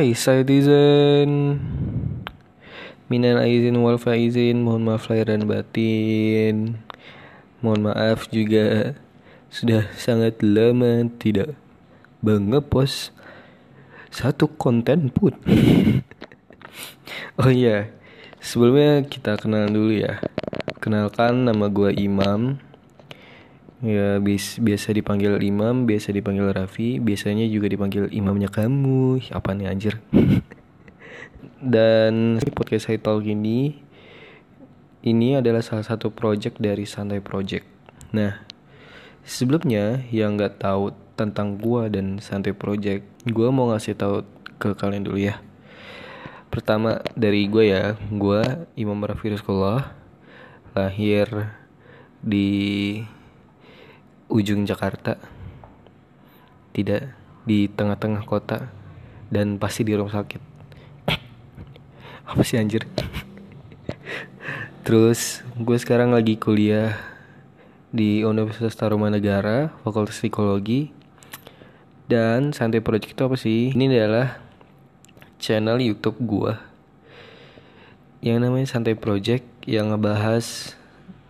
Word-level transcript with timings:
Hai 0.00 0.16
Citizen 0.16 1.60
Minal 3.12 3.36
aizin 3.44 3.76
wal 3.84 4.00
faizin 4.00 4.64
Mohon 4.64 4.82
maaf 4.88 5.12
lahir 5.12 5.28
dan 5.28 5.44
batin. 5.44 6.80
Mohon 7.60 7.92
maaf 7.92 8.24
juga 8.32 8.96
Sudah 9.52 9.92
sangat 10.00 10.40
lama 10.40 11.04
tidak 11.20 11.52
Mengepos 12.24 13.12
Satu 14.08 14.48
konten 14.48 15.12
pun. 15.12 15.36
Oh 17.36 17.52
iya 17.52 17.92
Sebelumnya 18.40 19.04
kita 19.04 19.36
kenal 19.36 19.68
dulu 19.68 20.00
ya. 20.00 20.16
Kenalkan 20.80 21.44
nama 21.44 21.68
gue 21.68 21.92
Imam 22.00 22.56
Ya 23.80 24.20
bis, 24.20 24.60
biasa 24.60 24.92
dipanggil 24.92 25.40
Imam, 25.40 25.88
biasa 25.88 26.12
dipanggil 26.12 26.52
Raffi, 26.52 27.00
biasanya 27.00 27.48
juga 27.48 27.64
dipanggil 27.64 28.12
imamnya 28.12 28.52
kamu. 28.52 29.24
Apa 29.32 29.56
nih 29.56 29.72
anjir? 29.72 29.96
Dan 31.74 32.36
podcast 32.52 32.92
saya 32.92 33.00
talk 33.00 33.24
ini 33.24 33.80
ini 35.00 35.32
adalah 35.32 35.64
salah 35.64 35.84
satu 35.84 36.12
project 36.12 36.60
dari 36.60 36.84
Santai 36.84 37.24
Project. 37.24 37.64
Nah, 38.12 38.44
sebelumnya 39.24 40.04
yang 40.12 40.36
nggak 40.36 40.60
tahu 40.60 40.92
tentang 41.16 41.56
gua 41.56 41.88
dan 41.88 42.20
Santai 42.20 42.52
Project, 42.52 43.08
gua 43.32 43.48
mau 43.48 43.72
ngasih 43.72 43.96
tahu 43.96 44.28
ke 44.60 44.76
kalian 44.76 45.08
dulu 45.08 45.24
ya. 45.24 45.40
Pertama 46.52 47.00
dari 47.16 47.48
gue 47.48 47.72
ya, 47.72 47.94
gue 48.10 48.42
Imam 48.74 48.98
Raffi 49.00 49.32
Rizkullah 49.32 49.94
lahir 50.74 51.54
di 52.20 52.98
ujung 54.30 54.62
Jakarta. 54.64 55.18
Tidak 56.70 57.02
di 57.44 57.66
tengah-tengah 57.66 58.22
kota 58.24 58.70
dan 59.28 59.58
pasti 59.58 59.82
di 59.82 59.98
rumah 59.98 60.14
sakit. 60.14 60.42
Apa 62.30 62.42
sih 62.46 62.56
anjir? 62.56 62.86
Terus 64.86 65.42
gue 65.58 65.76
sekarang 65.76 66.14
lagi 66.14 66.38
kuliah 66.38 66.94
di 67.90 68.22
Universitas 68.22 68.78
Tarumanegara 68.78 69.74
Fakultas 69.82 70.16
Psikologi. 70.16 70.94
Dan 72.10 72.50
Santai 72.50 72.82
Project 72.82 73.14
itu 73.14 73.22
apa 73.22 73.38
sih? 73.38 73.70
Ini 73.70 73.86
adalah 73.86 74.42
channel 75.38 75.78
YouTube 75.78 76.18
gue 76.18 76.70
yang 78.20 78.44
namanya 78.44 78.68
Santai 78.68 78.96
Project 78.96 79.48
yang 79.64 79.92
ngebahas 79.92 80.76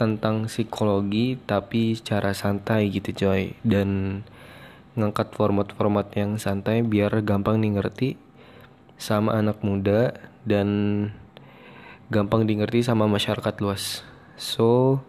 tentang 0.01 0.49
psikologi 0.49 1.37
tapi 1.37 1.93
secara 1.93 2.33
santai 2.33 2.89
gitu 2.89 3.13
coy. 3.13 3.53
Dan 3.61 4.25
ngangkat 4.97 5.37
format-format 5.37 6.09
yang 6.17 6.41
santai 6.41 6.81
biar 6.81 7.21
gampang 7.21 7.61
nih 7.61 7.77
ngerti 7.77 8.09
sama 8.97 9.37
anak 9.37 9.61
muda 9.61 10.17
dan 10.49 10.69
gampang 12.09 12.49
di 12.49 12.57
ngerti 12.57 12.81
sama 12.81 13.05
masyarakat 13.05 13.55
luas. 13.61 14.01
So 14.41 15.01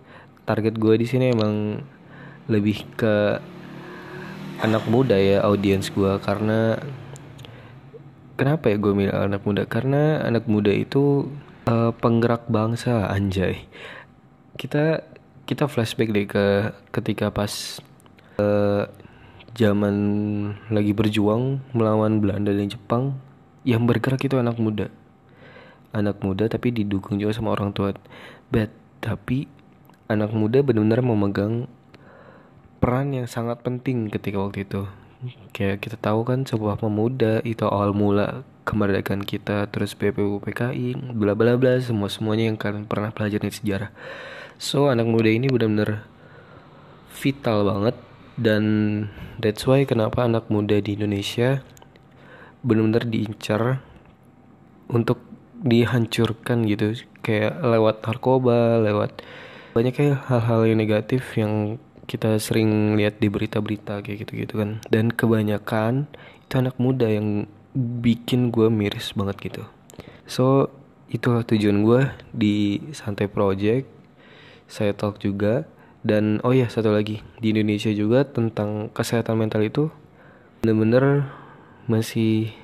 target 0.43 0.75
gue 0.75 0.99
di 0.99 1.07
sini 1.07 1.31
emang 1.31 1.87
lebih 2.51 2.83
ke 2.99 3.39
anak 4.59 4.83
muda 4.91 5.15
ya 5.15 5.41
audiens 5.47 5.87
gue 5.89 6.19
karena 6.21 6.77
kenapa 8.35 8.69
ya 8.69 8.77
gue 8.77 8.93
milih 8.93 9.15
anak 9.15 9.41
muda? 9.47 9.63
Karena 9.65 10.21
anak 10.21 10.45
muda 10.45 10.69
itu 10.69 11.31
uh, 11.65 11.91
penggerak 11.97 12.45
bangsa 12.51 13.09
anjay 13.09 13.65
kita 14.61 15.01
kita 15.49 15.65
flashback 15.65 16.13
deh 16.13 16.29
ke 16.29 16.69
ketika 16.93 17.33
pas 17.33 17.81
uh, 18.37 18.85
zaman 19.57 19.95
lagi 20.69 20.93
berjuang 20.93 21.65
melawan 21.73 22.21
Belanda 22.21 22.53
dan 22.53 22.69
Jepang 22.69 23.17
yang 23.65 23.89
bergerak 23.89 24.21
itu 24.21 24.37
anak 24.37 24.61
muda. 24.61 24.93
Anak 25.97 26.21
muda 26.21 26.45
tapi 26.45 26.69
didukung 26.69 27.17
juga 27.17 27.33
sama 27.33 27.57
orang 27.57 27.73
tua. 27.73 27.97
But 28.53 28.69
tapi 29.01 29.49
anak 30.05 30.29
muda 30.29 30.61
benar-benar 30.61 31.01
memegang 31.01 31.65
peran 32.77 33.17
yang 33.17 33.25
sangat 33.25 33.65
penting 33.65 34.13
ketika 34.13 34.37
waktu 34.37 34.69
itu. 34.69 34.85
Kayak 35.57 35.89
kita 35.89 35.97
tahu 35.97 36.21
kan 36.21 36.45
sebuah 36.45 36.77
pemuda 36.77 37.41
itu 37.41 37.65
awal 37.65 37.97
mula 37.97 38.45
kemerdekaan 38.61 39.25
kita 39.25 39.65
terus 39.73 39.97
BPU 39.97 40.37
PKI 40.37 41.17
bla 41.17 41.33
bla 41.33 41.57
bla 41.57 41.81
semua 41.81 42.13
semuanya 42.13 42.45
yang 42.45 42.57
kalian 42.61 42.85
pernah 42.85 43.09
pelajarin 43.09 43.49
sejarah 43.49 43.89
So 44.61 44.93
anak 44.93 45.09
muda 45.09 45.25
ini 45.25 45.49
benar-benar 45.49 46.05
vital 47.17 47.65
banget 47.65 47.97
dan 48.37 48.63
that's 49.41 49.65
why 49.65 49.81
kenapa 49.89 50.21
anak 50.29 50.53
muda 50.53 50.77
di 50.77 50.93
Indonesia 50.93 51.65
benar-benar 52.61 53.09
diincar 53.09 53.81
untuk 54.85 55.17
dihancurkan 55.65 56.69
gitu. 56.69 56.93
Kayak 57.25 57.57
lewat 57.57 58.05
narkoba, 58.05 58.77
lewat 58.85 59.25
banyak 59.73 59.97
kayak 59.97 60.29
hal-hal 60.29 60.69
yang 60.69 60.77
negatif 60.77 61.25
yang 61.41 61.81
kita 62.05 62.37
sering 62.37 62.93
lihat 63.01 63.17
di 63.17 63.33
berita-berita 63.33 64.05
kayak 64.05 64.29
gitu-gitu 64.29 64.61
kan. 64.61 64.77
Dan 64.93 65.09
kebanyakan 65.09 66.05
itu 66.45 66.53
anak 66.53 66.77
muda 66.77 67.09
yang 67.09 67.49
bikin 67.73 68.53
gue 68.53 68.69
miris 68.69 69.17
banget 69.17 69.41
gitu. 69.41 69.65
So 70.29 70.69
itulah 71.09 71.41
tujuan 71.49 71.81
gue 71.81 72.13
di 72.29 72.77
Santai 72.93 73.25
Project 73.25 74.00
saya 74.71 74.95
talk 74.95 75.19
juga. 75.19 75.67
Dan 76.01 76.39
oh 76.41 76.55
ya 76.55 76.71
satu 76.71 76.95
lagi. 76.95 77.21
Di 77.37 77.51
Indonesia 77.51 77.91
juga 77.91 78.23
tentang 78.23 78.89
kesehatan 78.95 79.37
mental 79.37 79.61
itu 79.67 79.91
bener-bener 80.63 81.27
masih 81.85 82.55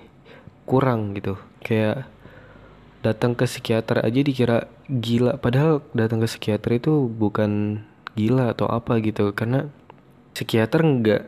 kurang 0.63 1.13
gitu. 1.13 1.35
Kayak 1.61 2.07
datang 3.05 3.35
ke 3.37 3.45
psikiater 3.45 4.01
aja 4.01 4.19
dikira 4.23 4.65
gila. 4.89 5.37
Padahal 5.37 5.83
datang 5.91 6.23
ke 6.23 6.27
psikiater 6.31 6.79
itu 6.79 7.11
bukan 7.11 7.83
gila 8.17 8.55
atau 8.55 8.65
apa 8.71 8.97
gitu. 9.03 9.35
Karena 9.35 9.67
psikiater 10.33 10.81
nggak 10.81 11.23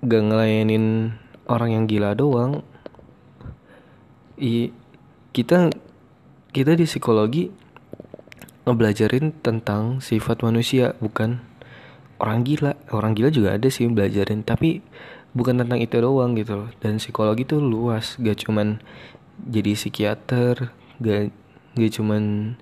nggak 0.00 0.22
ngelayanin 0.32 1.12
orang 1.44 1.76
yang 1.76 1.84
gila 1.84 2.16
doang. 2.16 2.64
I 4.40 4.72
kita 5.36 5.68
kita 6.56 6.72
di 6.72 6.88
psikologi 6.88 7.52
ngebelajarin 8.64 9.32
tentang 9.40 10.04
sifat 10.04 10.44
manusia 10.44 10.96
bukan? 11.00 11.40
Orang 12.20 12.44
gila 12.44 12.76
orang 12.92 13.16
gila 13.16 13.32
juga 13.32 13.56
ada 13.56 13.68
sih 13.72 13.88
belajarin 13.88 14.44
tapi 14.44 14.84
bukan 15.32 15.64
tentang 15.64 15.80
itu 15.80 15.96
doang 15.96 16.36
gitu 16.36 16.64
loh. 16.64 16.70
Dan 16.82 17.00
psikologi 17.00 17.48
tuh 17.48 17.64
luas 17.64 18.20
gak 18.20 18.44
cuman 18.44 18.82
jadi 19.40 19.72
psikiater 19.72 20.72
gak 21.00 21.32
gak 21.80 21.92
cuman 21.96 22.54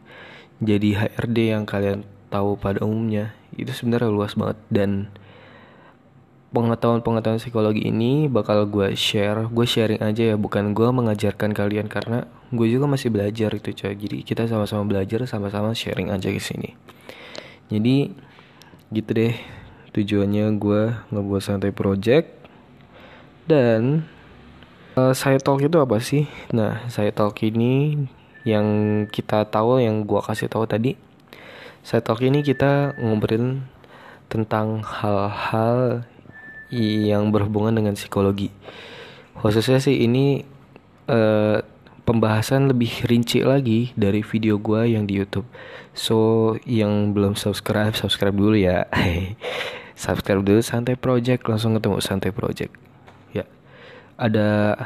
jadi 0.63 1.11
HRD 1.11 1.55
yang 1.55 1.65
kalian 1.67 2.07
tahu 2.31 2.55
pada 2.55 2.87
umumnya. 2.87 3.35
Itu 3.59 3.75
sebenarnya 3.75 4.11
luas 4.15 4.39
banget. 4.39 4.59
Dan 4.71 5.11
pengetahuan-pengetahuan 6.49 7.41
psikologi 7.43 7.85
ini 7.85 8.25
bakal 8.25 8.65
gue 8.65 8.97
share 8.97 9.53
gue 9.53 9.67
sharing 9.69 10.01
aja 10.01 10.33
ya 10.33 10.37
bukan 10.41 10.73
gue 10.73 10.89
mengajarkan 10.89 11.53
kalian 11.53 11.93
karena 11.93 12.25
gue 12.49 12.67
juga 12.69 12.89
masih 12.89 13.13
belajar 13.13 13.53
itu 13.53 13.71
coy. 13.77 13.95
Jadi 13.95 14.25
kita 14.25 14.49
sama-sama 14.49 14.85
belajar 14.89 15.25
sama-sama 15.29 15.77
sharing 15.77 16.09
aja 16.09 16.33
ke 16.33 16.41
sini. 16.41 16.73
Jadi 17.69 18.13
gitu 18.93 19.11
deh. 19.13 19.37
Tujuannya 19.89 20.53
gue 20.61 20.83
ngebuat 21.13 21.43
santai 21.43 21.73
project. 21.73 22.33
Dan 23.49 24.05
uh, 24.97 25.17
saya 25.17 25.41
talk 25.41 25.65
itu 25.65 25.77
apa 25.81 26.01
sih? 26.01 26.29
Nah 26.53 26.85
saya 26.93 27.13
talk 27.13 27.41
ini 27.45 27.97
yang 28.45 28.67
kita 29.09 29.49
tahu 29.49 29.81
yang 29.81 30.05
gue 30.05 30.21
kasih 30.25 30.49
tahu 30.49 30.65
tadi. 30.69 30.97
Saya 31.85 32.05
talk 32.05 32.21
ini 32.21 32.44
kita 32.44 32.97
ngobrolin 33.01 33.65
tentang 34.29 34.85
hal-hal 34.85 36.05
yang 36.73 37.33
berhubungan 37.33 37.73
dengan 37.73 37.97
psikologi. 37.97 38.53
Khususnya 39.41 39.81
sih 39.81 40.05
ini 40.05 40.44
uh, 41.09 41.65
pembahasan 42.08 42.72
lebih 42.72 43.05
rinci 43.05 43.44
lagi 43.44 43.93
dari 43.93 44.25
video 44.25 44.56
gue 44.56 44.96
yang 44.96 45.05
di 45.05 45.20
YouTube. 45.20 45.44
So 45.93 46.56
yang 46.64 47.12
belum 47.12 47.37
subscribe 47.37 47.93
subscribe 47.93 48.32
dulu 48.32 48.56
ya. 48.56 48.88
subscribe 49.99 50.40
dulu 50.40 50.64
Santai 50.64 50.96
Project 50.96 51.44
langsung 51.44 51.76
ketemu 51.76 52.00
Santai 52.00 52.32
Project. 52.32 52.72
Ya 53.37 53.44
ada 54.16 54.81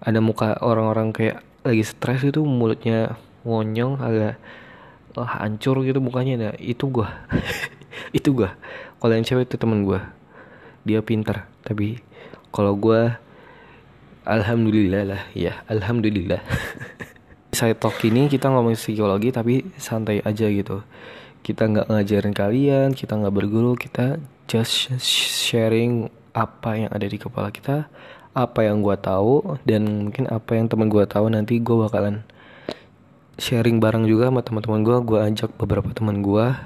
ada 0.00 0.18
muka 0.24 0.56
orang-orang 0.64 1.12
kayak 1.12 1.44
lagi 1.68 1.84
stres 1.84 2.24
itu 2.24 2.40
mulutnya 2.42 3.20
ngonyong 3.44 4.00
agak 4.00 4.40
oh, 5.14 5.28
hancur 5.28 5.84
gitu 5.86 6.02
mukanya 6.02 6.34
nah 6.50 6.54
itu 6.58 6.90
gue 6.90 7.06
itu 8.18 8.34
gue 8.34 8.50
kalau 8.98 9.12
yang 9.14 9.26
cewek 9.26 9.46
itu 9.46 9.56
temen 9.58 9.86
gue 9.86 10.02
dia 10.82 10.98
pintar 11.06 11.46
tapi 11.62 12.02
kalau 12.50 12.74
gue 12.74 13.14
alhamdulillah 14.26 15.02
lah 15.06 15.22
ya 15.34 15.62
alhamdulillah. 15.66 16.40
Saya 17.58 17.76
talk 17.76 18.00
ini 18.08 18.32
kita 18.32 18.48
ngomong 18.48 18.74
psikologi 18.78 19.28
tapi 19.28 19.66
santai 19.76 20.24
aja 20.24 20.48
gitu. 20.48 20.80
Kita 21.42 21.68
nggak 21.68 21.90
ngajarin 21.90 22.34
kalian 22.34 22.88
kita 22.94 23.18
nggak 23.18 23.34
berguru 23.34 23.74
kita 23.74 24.22
just 24.46 24.94
sharing 25.02 26.08
apa 26.32 26.86
yang 26.86 26.90
ada 26.90 27.04
di 27.04 27.20
kepala 27.20 27.52
kita 27.52 27.90
apa 28.32 28.64
yang 28.64 28.80
gue 28.80 28.96
tahu 28.96 29.60
dan 29.68 30.08
mungkin 30.08 30.24
apa 30.32 30.56
yang 30.56 30.64
teman 30.64 30.88
gue 30.88 31.04
tahu 31.04 31.28
nanti 31.28 31.60
gue 31.60 31.76
bakalan 31.76 32.24
sharing 33.36 33.76
bareng 33.76 34.08
juga 34.08 34.32
sama 34.32 34.40
teman-teman 34.40 34.80
gue 34.80 34.96
gue 35.04 35.18
ajak 35.20 35.52
beberapa 35.60 35.92
teman 35.92 36.24
gue 36.24 36.56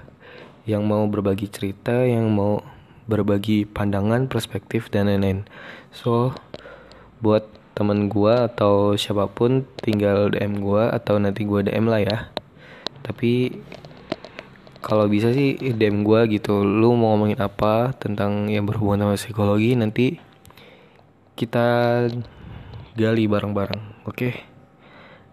yang 0.71 0.87
mau 0.87 1.03
berbagi 1.11 1.51
cerita 1.51 2.07
yang 2.07 2.31
mau 2.31 2.63
berbagi 3.07 3.67
pandangan 3.71 4.27
perspektif 4.27 4.91
dan 4.91 5.07
lain-lain. 5.07 5.47
So 5.95 6.35
buat 7.21 7.47
teman 7.77 8.09
gue 8.09 8.33
atau 8.33 8.97
siapa 8.97 9.29
pun 9.29 9.69
tinggal 9.85 10.33
DM 10.33 10.65
gue 10.65 10.85
atau 10.89 11.21
nanti 11.21 11.45
gue 11.45 11.61
DM 11.69 11.87
lah 11.89 12.01
ya. 12.01 12.19
Tapi 13.05 13.53
kalau 14.81 15.11
bisa 15.11 15.35
sih 15.35 15.59
DM 15.59 16.07
gue 16.07 16.41
gitu. 16.41 16.65
Lu 16.65 16.97
mau 16.97 17.15
ngomongin 17.15 17.43
apa 17.43 17.93
tentang 17.99 18.49
yang 18.49 18.65
berhubungan 18.65 19.13
sama 19.13 19.17
psikologi 19.21 19.77
nanti 19.77 20.17
kita 21.37 21.67
gali 22.97 23.29
bareng-bareng 23.29 24.09
oke? 24.09 24.17
Okay? 24.17 24.33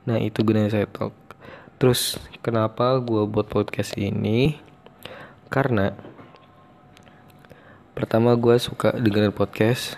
nah 0.03 0.19
itu 0.19 0.43
gunanya 0.43 0.67
saya 0.67 0.87
talk. 0.87 1.15
Terus 1.79 2.19
kenapa 2.43 2.99
gue 2.99 3.23
buat 3.23 3.47
podcast 3.47 3.95
ini? 3.95 4.59
Karena 5.47 5.95
pertama 7.95 8.35
gue 8.35 8.59
suka 8.59 8.91
dengerin 8.99 9.31
podcast 9.31 9.95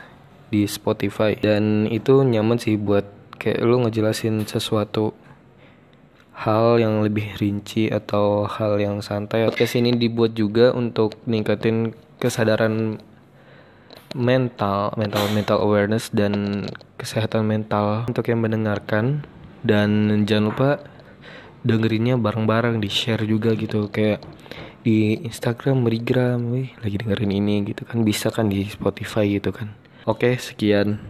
di 0.55 0.63
Spotify 0.71 1.35
dan 1.35 1.91
itu 1.91 2.23
nyaman 2.23 2.55
sih 2.55 2.79
buat 2.79 3.03
kayak 3.35 3.59
lu 3.59 3.83
ngejelasin 3.83 4.47
sesuatu 4.47 5.11
hal 6.35 6.79
yang 6.79 7.03
lebih 7.03 7.35
rinci 7.35 7.91
atau 7.91 8.47
hal 8.47 8.79
yang 8.79 9.03
santai. 9.03 9.47
Podcast 9.47 9.75
ini 9.75 9.95
dibuat 9.95 10.35
juga 10.35 10.71
untuk 10.71 11.19
ningkatin 11.27 11.91
kesadaran 12.19 12.99
mental, 14.15 14.95
mental 14.95 15.23
mental 15.35 15.59
awareness 15.59 16.07
dan 16.11 16.63
kesehatan 16.95 17.43
mental 17.43 18.07
untuk 18.07 18.31
yang 18.31 18.39
mendengarkan 18.39 19.27
dan 19.67 20.23
jangan 20.23 20.45
lupa 20.51 20.69
dengerinnya 21.67 22.15
bareng-bareng 22.15 22.79
di 22.79 22.87
share 22.87 23.27
juga 23.27 23.51
gitu 23.59 23.91
kayak 23.91 24.23
di 24.85 25.17
Instagram, 25.25 25.81
Merigram, 25.81 26.39
wih 26.53 26.69
lagi 26.79 26.95
dengerin 27.01 27.33
ini 27.33 27.65
gitu 27.65 27.83
kan 27.89 28.05
bisa 28.05 28.29
kan 28.29 28.47
di 28.47 28.63
Spotify 28.69 29.25
gitu 29.27 29.49
kan. 29.49 29.84
Oke, 30.05 30.37
sekian. 30.37 31.01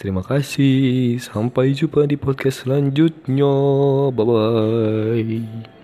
Terima 0.00 0.24
kasih. 0.24 1.20
Sampai 1.20 1.76
jumpa 1.76 2.08
di 2.08 2.16
podcast 2.16 2.64
selanjutnya. 2.64 3.52
Bye 4.08 4.24
bye. 4.24 5.77